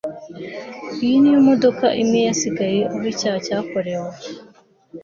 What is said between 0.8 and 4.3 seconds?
iyi niyo modoka imwe yasigaye aho icyaha cyakorewe